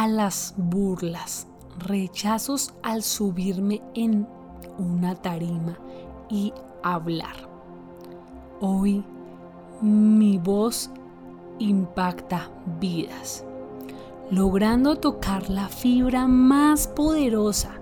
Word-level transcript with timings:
a 0.00 0.08
las 0.08 0.54
burlas, 0.56 1.46
rechazos 1.78 2.72
al 2.82 3.02
subirme 3.02 3.82
en 3.92 4.26
una 4.78 5.14
tarima 5.14 5.78
y 6.30 6.54
hablar. 6.82 7.36
Hoy 8.62 9.04
mi 9.82 10.38
voz 10.38 10.88
impacta 11.58 12.50
vidas, 12.80 13.44
logrando 14.30 14.96
tocar 14.96 15.50
la 15.50 15.68
fibra 15.68 16.26
más 16.26 16.88
poderosa, 16.88 17.74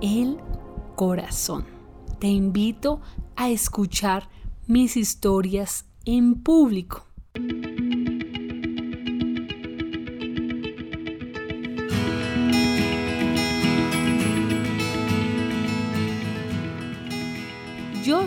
el 0.00 0.38
corazón. 0.94 1.66
Te 2.20 2.28
invito 2.28 3.02
a 3.36 3.50
escuchar 3.50 4.30
mis 4.66 4.96
historias 4.96 5.84
en 6.06 6.42
público. 6.42 7.04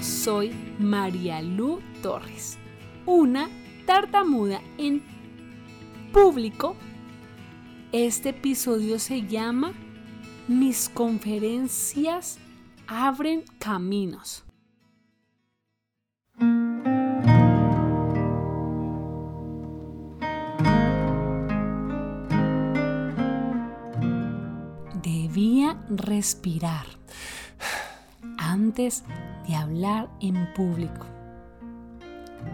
Soy 0.02 0.52
María 0.80 1.44
Lu 1.44 1.80
Torres, 2.02 2.58
una 3.06 3.50
tartamuda 3.86 4.60
en 4.80 5.04
público. 6.12 6.76
Este 7.92 8.30
episodio 8.30 8.98
se 8.98 9.28
llama 9.28 9.74
Mis 10.48 10.90
conferencias 10.90 12.40
abren 12.88 13.44
caminos. 13.60 14.44
Debía 25.04 25.80
respirar 25.90 26.88
antes 28.52 29.06
de 29.48 29.56
hablar 29.56 30.10
en 30.20 30.54
público. 30.54 31.06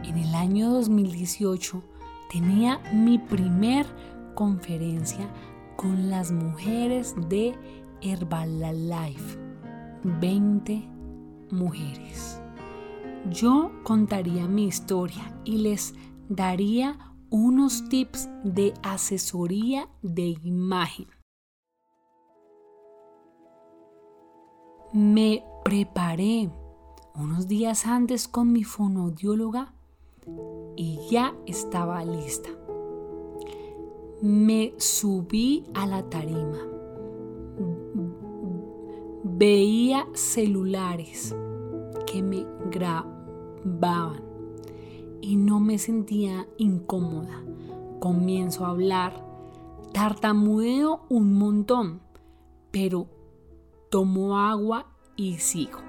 En 0.03 0.17
el 0.17 0.35
año 0.35 0.69
2018 0.69 1.81
tenía 2.31 2.79
mi 2.93 3.17
primer 3.17 3.87
conferencia 4.35 5.27
con 5.75 6.11
las 6.11 6.31
mujeres 6.31 7.15
de 7.29 7.55
Herbalife. 8.01 9.39
20 10.03 10.87
mujeres. 11.49 12.41
Yo 13.31 13.71
contaría 13.83 14.47
mi 14.47 14.65
historia 14.65 15.35
y 15.45 15.57
les 15.57 15.95
daría 16.29 16.97
unos 17.31 17.89
tips 17.89 18.29
de 18.43 18.73
asesoría 18.83 19.89
de 20.03 20.37
imagen. 20.43 21.07
Me 24.93 25.43
preparé 25.67 26.49
unos 27.13 27.49
días 27.49 27.87
antes 27.87 28.29
con 28.29 28.53
mi 28.53 28.63
fonodióloga 28.63 29.73
y 30.77 30.97
ya 31.11 31.35
estaba 31.45 32.05
lista. 32.05 32.49
Me 34.21 34.73
subí 34.77 35.65
a 35.73 35.85
la 35.85 36.03
tarima. 36.09 36.57
Veía 39.25 40.07
celulares 40.13 41.35
que 42.05 42.23
me 42.23 42.45
grababan 42.71 44.23
y 45.19 45.35
no 45.35 45.59
me 45.59 45.79
sentía 45.79 46.47
incómoda. 46.57 47.43
Comienzo 47.99 48.65
a 48.65 48.69
hablar, 48.69 49.21
tartamudeo 49.91 51.01
un 51.09 51.33
montón, 51.33 51.99
pero 52.71 53.07
tomo 53.89 54.39
agua 54.39 54.93
y 55.17 55.37
sigo. 55.39 55.79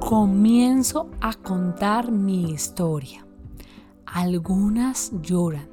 Comienzo 0.00 1.08
a 1.20 1.34
contar 1.34 2.10
mi 2.10 2.50
historia. 2.50 3.26
Algunas 4.06 5.12
lloran, 5.22 5.68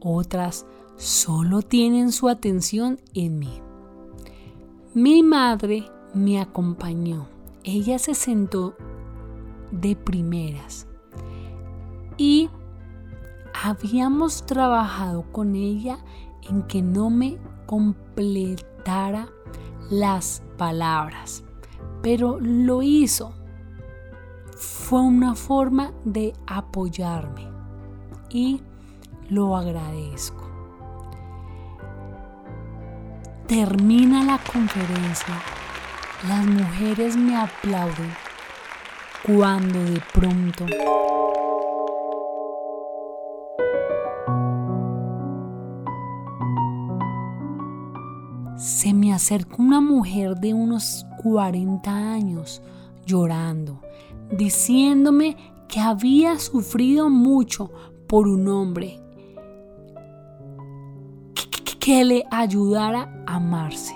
otras 0.00 0.66
solo 0.96 1.62
tienen 1.62 2.12
su 2.12 2.28
atención 2.28 3.00
en 3.14 3.38
mí. 3.38 3.60
Mi 4.94 5.22
madre 5.22 5.90
me 6.14 6.40
acompañó. 6.40 7.28
Ella 7.64 7.98
se 7.98 8.14
sentó 8.14 8.76
de 9.70 9.96
primeras 9.96 10.86
y 12.16 12.50
habíamos 13.62 14.44
trabajado 14.44 15.22
con 15.30 15.54
ella 15.54 15.98
en 16.42 16.62
que 16.64 16.82
no 16.82 17.10
me 17.10 17.38
completara 17.66 19.28
las 19.88 20.42
palabras, 20.58 21.44
pero 22.02 22.38
lo 22.40 22.82
hizo. 22.82 23.34
Fue 24.56 25.00
una 25.00 25.34
forma 25.36 25.92
de 26.04 26.32
apoyarme 26.46 27.48
y 28.30 28.60
lo 29.28 29.56
agradezco. 29.56 30.42
Termina 33.46 34.24
la 34.24 34.38
conferencia, 34.38 35.40
las 36.26 36.46
mujeres 36.46 37.16
me 37.16 37.36
aplauden 37.36 38.12
cuando 39.24 39.78
de 39.84 40.02
pronto 40.12 40.66
me 49.12 49.16
acerca 49.16 49.56
una 49.58 49.82
mujer 49.82 50.36
de 50.36 50.54
unos 50.54 51.04
40 51.22 52.14
años 52.14 52.62
llorando, 53.04 53.78
diciéndome 54.30 55.36
que 55.68 55.80
había 55.80 56.38
sufrido 56.38 57.10
mucho 57.10 57.70
por 58.06 58.26
un 58.26 58.48
hombre 58.48 58.98
que, 61.78 62.04
le 62.06 62.24
ayudara 62.30 63.22
a 63.26 63.36
amarse. 63.36 63.94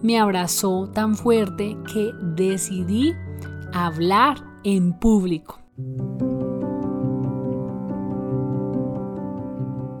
Me 0.00 0.20
abrazó 0.20 0.88
tan 0.88 1.16
fuerte 1.16 1.76
que 1.92 2.12
decidí 2.36 3.14
hablar 3.72 4.36
en 4.62 4.92
público. 4.92 5.58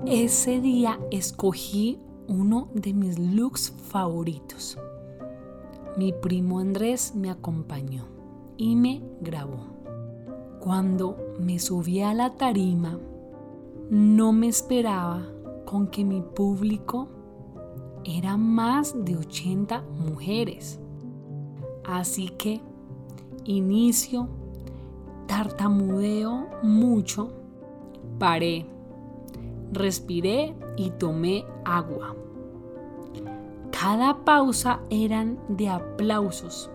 Ese 0.06 0.60
día 0.60 1.00
escogí 1.10 1.98
uno 2.32 2.68
de 2.72 2.94
mis 2.94 3.18
looks 3.18 3.70
favoritos. 3.70 4.78
Mi 5.98 6.12
primo 6.12 6.60
Andrés 6.60 7.14
me 7.14 7.30
acompañó 7.30 8.06
y 8.56 8.74
me 8.74 9.02
grabó. 9.20 9.66
Cuando 10.58 11.16
me 11.38 11.58
subí 11.58 12.00
a 12.00 12.14
la 12.14 12.30
tarima, 12.30 12.98
no 13.90 14.32
me 14.32 14.48
esperaba 14.48 15.26
con 15.66 15.88
que 15.88 16.04
mi 16.04 16.22
público 16.22 17.08
era 18.04 18.38
más 18.38 18.94
de 19.04 19.16
80 19.16 19.82
mujeres. 19.98 20.80
Así 21.84 22.28
que 22.30 22.62
inicio, 23.44 24.28
tartamudeo 25.26 26.48
mucho, 26.62 27.28
paré, 28.18 28.66
respiré 29.72 30.54
y 30.76 30.90
tomé 30.90 31.44
agua. 31.64 32.14
Cada 33.70 34.24
pausa 34.24 34.80
eran 34.90 35.40
de 35.48 35.68
aplausos, 35.68 36.70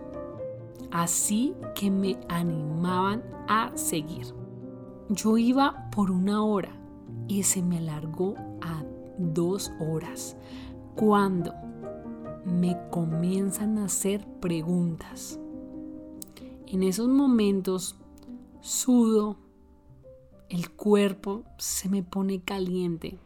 así 0.90 1.54
que 1.74 1.90
me 1.90 2.18
animaban 2.28 3.22
a 3.48 3.70
seguir. 3.76 4.34
Yo 5.08 5.38
iba 5.38 5.88
por 5.90 6.10
una 6.10 6.44
hora 6.44 6.72
y 7.28 7.44
se 7.44 7.62
me 7.62 7.78
alargó 7.78 8.34
a 8.60 8.84
dos 9.16 9.72
horas 9.80 10.36
cuando 10.96 11.54
me 12.44 12.76
comienzan 12.90 13.78
a 13.78 13.84
hacer 13.84 14.26
preguntas. 14.40 15.38
En 16.66 16.82
esos 16.82 17.08
momentos 17.08 17.96
sudo, 18.60 19.36
el 20.48 20.70
cuerpo 20.70 21.44
se 21.58 21.88
me 21.88 22.02
pone 22.02 22.40
caliente 22.40 23.18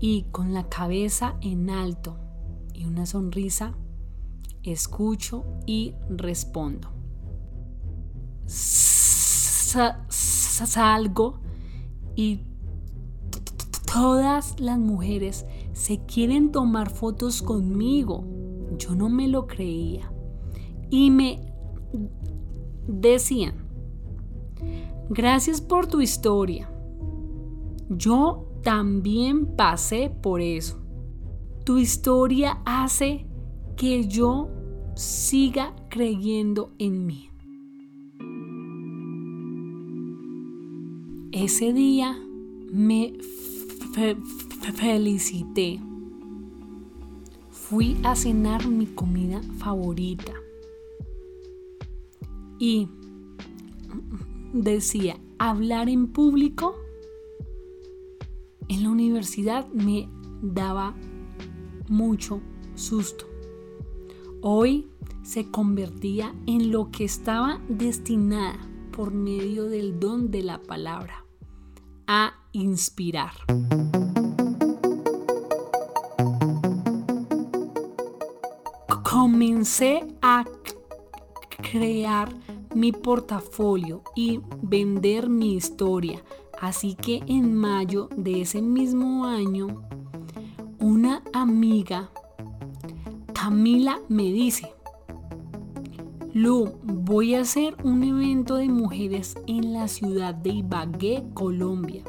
y 0.00 0.24
con 0.32 0.52
la 0.52 0.68
cabeza 0.68 1.36
en 1.40 1.70
alto 1.70 2.18
y 2.74 2.84
una 2.84 3.06
sonrisa, 3.06 3.74
escucho 4.62 5.46
y 5.64 5.94
respondo. 6.10 6.90
Salgo 10.06 11.40
y 12.14 12.42
todas 13.90 14.60
las 14.60 14.78
mujeres 14.78 15.46
se 15.72 16.04
quieren 16.04 16.52
tomar 16.52 16.90
fotos 16.90 17.40
conmigo. 17.40 18.24
yo 18.76 18.94
no 18.94 19.08
me 19.08 19.28
lo 19.28 19.46
creía. 19.46 20.12
Y 20.90 21.10
me 21.10 21.53
decían, 22.86 23.54
gracias 25.08 25.60
por 25.60 25.86
tu 25.86 26.00
historia. 26.00 26.70
Yo 27.88 28.48
también 28.62 29.56
pasé 29.56 30.10
por 30.10 30.40
eso. 30.40 30.80
Tu 31.64 31.78
historia 31.78 32.62
hace 32.64 33.26
que 33.76 34.06
yo 34.06 34.48
siga 34.94 35.74
creyendo 35.88 36.72
en 36.78 37.06
mí. 37.06 37.30
Ese 41.32 41.72
día 41.72 42.16
me 42.72 43.12
felicité. 44.76 45.80
Fui 47.50 47.96
a 48.04 48.14
cenar 48.14 48.66
mi 48.68 48.86
comida 48.86 49.40
favorita. 49.58 50.32
Y 52.58 52.88
decía, 54.52 55.18
hablar 55.38 55.88
en 55.88 56.08
público 56.08 56.76
en 58.68 58.82
la 58.82 58.90
universidad 58.90 59.68
me 59.68 60.08
daba 60.42 60.94
mucho 61.88 62.40
susto. 62.74 63.26
Hoy 64.40 64.88
se 65.22 65.50
convertía 65.50 66.34
en 66.46 66.70
lo 66.70 66.90
que 66.90 67.04
estaba 67.04 67.60
destinada 67.68 68.58
por 68.92 69.12
medio 69.12 69.64
del 69.64 69.98
don 69.98 70.30
de 70.30 70.42
la 70.42 70.62
palabra, 70.62 71.24
a 72.06 72.34
inspirar. 72.52 73.32
Comencé 79.02 80.06
a 80.22 80.44
crear 81.74 82.32
mi 82.72 82.92
portafolio 82.92 84.02
y 84.14 84.40
vender 84.62 85.28
mi 85.28 85.54
historia. 85.54 86.22
Así 86.60 86.94
que 86.94 87.20
en 87.26 87.52
mayo 87.52 88.08
de 88.16 88.42
ese 88.42 88.62
mismo 88.62 89.24
año, 89.24 89.82
una 90.78 91.24
amiga, 91.32 92.12
Camila, 93.32 93.98
me 94.08 94.22
dice, 94.22 94.72
Lu, 96.32 96.74
voy 96.84 97.34
a 97.34 97.40
hacer 97.40 97.76
un 97.82 98.04
evento 98.04 98.54
de 98.54 98.68
mujeres 98.68 99.34
en 99.48 99.72
la 99.72 99.88
ciudad 99.88 100.32
de 100.32 100.50
Ibagué, 100.50 101.24
Colombia. 101.34 102.04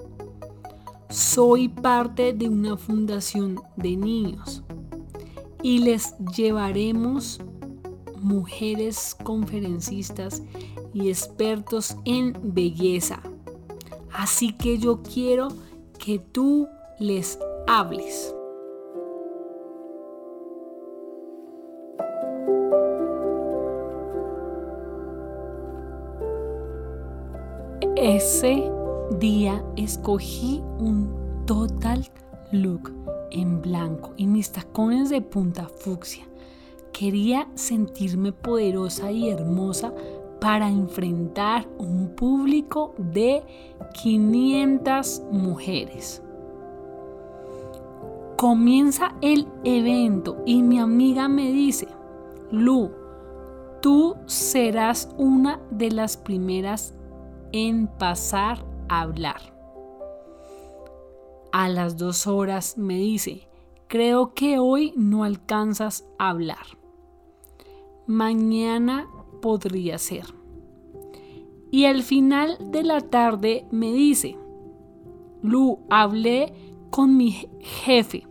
Soy 1.09 1.69
parte 1.69 2.33
de 2.33 2.49
una 2.49 2.77
fundación 2.77 3.59
de 3.77 3.97
niños 3.97 4.63
y 5.63 5.79
les 5.79 6.15
llevaremos 6.35 7.41
mujeres 8.25 9.15
conferencistas 9.23 10.41
y 10.95 11.09
expertos 11.09 11.95
en 12.05 12.35
belleza. 12.41 13.21
Así 14.11 14.51
que 14.53 14.79
yo 14.79 15.03
quiero 15.03 15.49
que 15.99 16.17
tú 16.17 16.67
les 16.97 17.37
hables. 17.67 18.33
Ese 27.95 28.71
día 29.19 29.63
escogí 29.75 30.63
un 30.79 31.43
total 31.45 32.09
look 32.51 32.91
en 33.29 33.61
blanco 33.61 34.13
y 34.17 34.25
mis 34.25 34.51
tacones 34.51 35.11
de 35.11 35.21
punta 35.21 35.67
fucsia. 35.67 36.25
Quería 36.97 37.49
sentirme 37.55 38.31
poderosa 38.31 39.11
y 39.11 39.29
hermosa 39.29 39.93
para 40.39 40.69
enfrentar 40.69 41.67
un 41.77 42.15
público 42.15 42.95
de 42.97 43.43
500 44.01 45.23
mujeres. 45.29 46.23
Comienza 48.37 49.13
el 49.21 49.45
evento 49.65 50.41
y 50.45 50.63
mi 50.63 50.79
amiga 50.79 51.27
me 51.27 51.51
dice, 51.51 51.89
Lu, 52.49 52.91
tú 53.81 54.15
serás 54.25 55.09
una 55.17 55.59
de 55.71 55.91
las 55.91 56.15
primeras 56.15 56.93
en 57.51 57.87
pasar 57.87 58.65
a 58.87 59.01
hablar. 59.01 59.41
A 61.51 61.67
las 61.67 61.97
dos 61.97 62.25
horas 62.25 62.77
me 62.77 62.95
dice, 62.95 63.49
creo 63.89 64.33
que 64.33 64.59
hoy 64.59 64.93
no 64.95 65.25
alcanzas 65.25 66.05
a 66.17 66.29
hablar. 66.29 66.84
Mañana 68.07 69.07
podría 69.41 69.97
ser. 69.97 70.33
Y 71.71 71.85
al 71.85 72.03
final 72.03 72.57
de 72.71 72.83
la 72.83 73.01
tarde 73.01 73.67
me 73.71 73.91
dice, 73.91 74.37
Lu, 75.41 75.79
hablé 75.89 76.53
con 76.89 77.17
mi 77.17 77.47
jefe 77.59 78.25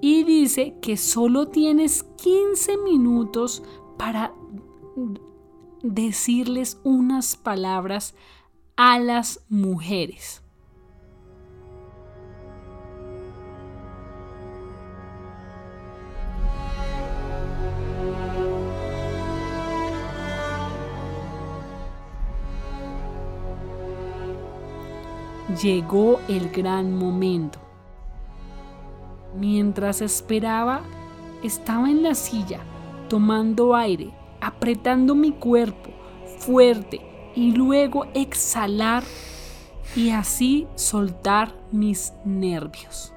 y 0.00 0.22
dice 0.22 0.76
que 0.80 0.96
solo 0.96 1.48
tienes 1.48 2.04
15 2.22 2.76
minutos 2.78 3.62
para 3.96 4.32
decirles 5.82 6.80
unas 6.84 7.36
palabras 7.36 8.14
a 8.76 8.98
las 8.98 9.44
mujeres. 9.48 10.42
Llegó 25.62 26.20
el 26.28 26.50
gran 26.50 26.94
momento. 26.94 27.58
Mientras 29.34 30.02
esperaba, 30.02 30.82
estaba 31.42 31.90
en 31.90 32.02
la 32.02 32.14
silla, 32.14 32.60
tomando 33.08 33.74
aire 33.74 34.12
apretando 34.40 35.14
mi 35.14 35.32
cuerpo 35.32 35.90
fuerte 36.38 37.00
y 37.34 37.52
luego 37.52 38.06
exhalar 38.14 39.02
y 39.96 40.10
así 40.10 40.66
soltar 40.74 41.54
mis 41.72 42.12
nervios. 42.24 43.12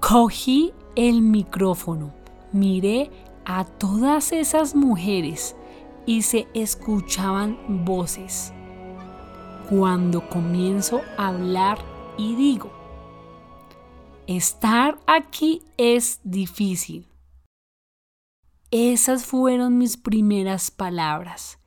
Cogí 0.00 0.72
el 0.96 1.22
micrófono, 1.22 2.12
miré 2.52 3.10
a 3.44 3.64
todas 3.64 4.32
esas 4.32 4.74
mujeres 4.74 5.56
y 6.06 6.22
se 6.22 6.46
escuchaban 6.54 7.84
voces. 7.84 8.52
Cuando 9.70 10.28
comienzo 10.28 11.00
a 11.16 11.28
hablar 11.28 11.78
y 12.18 12.34
digo, 12.34 12.70
estar 14.26 14.98
aquí 15.06 15.62
es 15.78 16.20
difícil 16.24 17.10
esas 18.72 19.26
fueron 19.26 19.78
mis 19.78 19.96
primeras 19.96 20.70
palabras. 20.70 21.58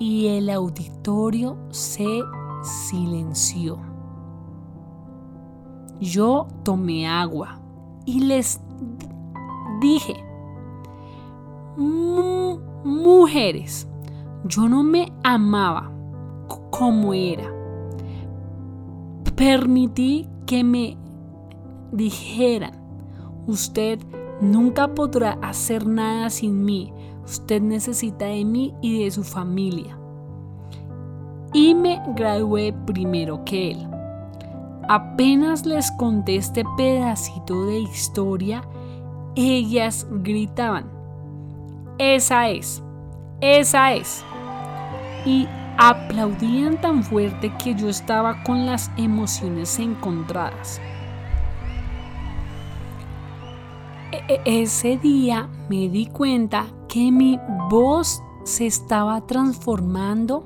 Y 0.00 0.26
el 0.26 0.50
auditorio 0.50 1.56
se 1.70 2.22
silenció. 2.62 3.78
Yo 6.00 6.48
tomé 6.64 7.06
agua 7.06 7.60
y 8.06 8.20
les 8.20 8.60
dije, 9.80 10.24
mujeres, 12.84 13.88
yo 14.44 14.68
no 14.68 14.82
me 14.82 15.12
amaba 15.22 15.90
como 16.70 17.14
era. 17.14 17.52
Permití 19.36 20.28
que 20.46 20.64
me 20.64 20.96
dijeran, 21.92 22.72
usted 23.46 23.98
nunca 24.40 24.88
podrá 24.94 25.38
hacer 25.42 25.86
nada 25.86 26.30
sin 26.30 26.64
mí, 26.64 26.92
usted 27.24 27.60
necesita 27.62 28.26
de 28.26 28.44
mí 28.44 28.74
y 28.80 29.04
de 29.04 29.10
su 29.10 29.24
familia. 29.24 29.96
Y 31.52 31.74
me 31.74 32.00
gradué 32.14 32.72
primero 32.86 33.44
que 33.44 33.72
él. 33.72 33.88
Apenas 34.88 35.66
les 35.66 35.90
conté 35.92 36.36
este 36.36 36.64
pedacito 36.76 37.66
de 37.66 37.80
historia, 37.80 38.62
ellas 39.36 40.06
gritaban, 40.10 40.99
esa 42.00 42.48
es, 42.48 42.82
esa 43.42 43.92
es. 43.92 44.24
Y 45.26 45.46
aplaudían 45.76 46.80
tan 46.80 47.02
fuerte 47.02 47.52
que 47.62 47.74
yo 47.74 47.90
estaba 47.90 48.42
con 48.42 48.64
las 48.64 48.90
emociones 48.96 49.78
encontradas. 49.78 50.80
E-, 54.12 54.40
ese 54.46 54.96
día 54.96 55.50
me 55.68 55.90
di 55.90 56.06
cuenta 56.06 56.64
que 56.88 57.12
mi 57.12 57.38
voz 57.68 58.22
se 58.44 58.66
estaba 58.66 59.20
transformando 59.26 60.42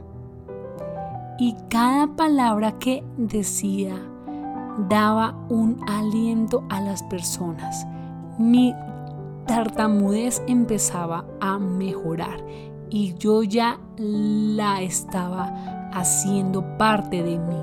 y 1.38 1.54
cada 1.70 2.08
palabra 2.16 2.80
que 2.80 3.04
decía 3.16 3.94
daba 4.88 5.36
un 5.48 5.80
aliento 5.88 6.64
a 6.68 6.80
las 6.80 7.04
personas. 7.04 7.86
Mi 8.38 8.74
tartamudez 9.46 10.42
empezaba 10.46 11.26
a 11.40 11.58
mejorar 11.58 12.44
y 12.90 13.14
yo 13.14 13.42
ya 13.42 13.80
la 13.96 14.82
estaba 14.82 15.90
haciendo 15.92 16.76
parte 16.78 17.22
de 17.22 17.38
mí. 17.38 17.62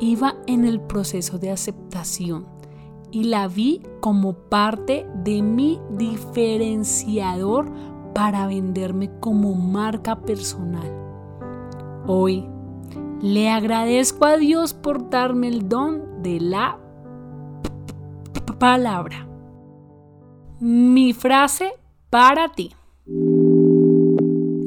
Iba 0.00 0.34
en 0.46 0.64
el 0.64 0.80
proceso 0.80 1.38
de 1.38 1.50
aceptación 1.50 2.46
y 3.10 3.24
la 3.24 3.46
vi 3.46 3.82
como 4.00 4.34
parte 4.34 5.06
de 5.22 5.42
mi 5.42 5.80
diferenciador 5.90 7.70
para 8.14 8.46
venderme 8.46 9.10
como 9.20 9.54
marca 9.54 10.20
personal. 10.20 10.90
Hoy 12.06 12.48
le 13.20 13.50
agradezco 13.50 14.24
a 14.24 14.36
Dios 14.36 14.74
por 14.74 15.08
darme 15.08 15.48
el 15.48 15.68
don 15.68 16.22
de 16.22 16.40
la 16.40 16.78
palabra. 18.58 19.31
Mi 20.64 21.12
frase 21.12 21.72
para 22.08 22.52
ti. 22.52 22.70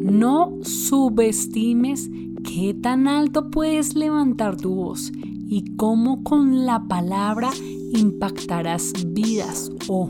No 0.03 0.59
subestimes 0.61 2.09
qué 2.43 2.73
tan 2.73 3.07
alto 3.07 3.49
puedes 3.49 3.95
levantar 3.95 4.57
tu 4.57 4.75
voz 4.75 5.13
y 5.15 5.77
cómo 5.77 6.21
con 6.21 6.65
la 6.65 6.83
palabra 6.89 7.49
impactarás 7.93 8.91
vidas 9.07 9.71
o 9.87 10.09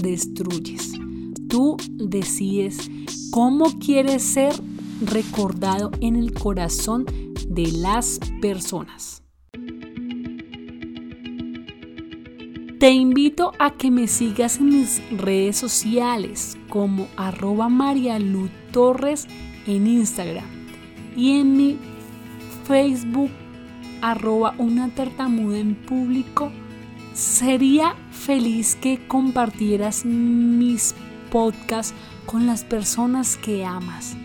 destruyes. 0.00 0.90
Tú 1.48 1.76
decides 1.92 2.90
cómo 3.30 3.78
quieres 3.78 4.24
ser 4.24 4.52
recordado 5.02 5.92
en 6.00 6.16
el 6.16 6.34
corazón 6.34 7.06
de 7.48 7.70
las 7.70 8.18
personas. 8.40 9.21
Te 12.82 12.90
invito 12.90 13.52
a 13.60 13.70
que 13.70 13.92
me 13.92 14.08
sigas 14.08 14.58
en 14.58 14.70
mis 14.70 15.00
redes 15.12 15.56
sociales 15.56 16.58
como 16.68 17.06
arroba 17.16 17.68
Marialu 17.68 18.50
Torres 18.72 19.28
en 19.68 19.86
Instagram 19.86 20.44
y 21.16 21.38
en 21.38 21.56
mi 21.56 21.78
Facebook 22.66 23.30
arroba 24.00 24.56
una 24.58 24.92
tartamuda 24.92 25.58
en 25.60 25.76
público. 25.76 26.50
Sería 27.14 27.94
feliz 28.10 28.74
que 28.74 29.06
compartieras 29.06 30.04
mis 30.04 30.96
podcasts 31.30 31.94
con 32.26 32.46
las 32.48 32.64
personas 32.64 33.36
que 33.36 33.64
amas. 33.64 34.16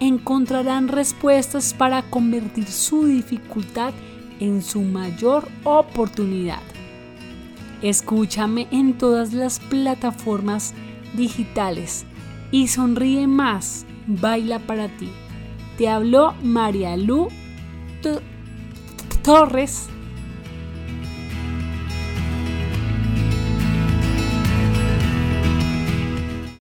Encontrarán 0.00 0.88
respuestas 0.88 1.72
para 1.72 2.02
convertir 2.02 2.66
su 2.66 3.04
dificultad 3.06 3.94
en 4.40 4.60
su 4.60 4.80
mayor 4.80 5.48
oportunidad. 5.62 6.71
Escúchame 7.82 8.68
en 8.70 8.96
todas 8.96 9.32
las 9.32 9.58
plataformas 9.58 10.72
digitales 11.14 12.04
y 12.52 12.68
sonríe 12.68 13.26
más, 13.26 13.86
baila 14.06 14.60
para 14.60 14.88
ti. 14.88 15.10
Te 15.76 15.88
habló 15.88 16.34
María 16.42 16.96
Lu 16.96 17.28
Torres 19.22 19.88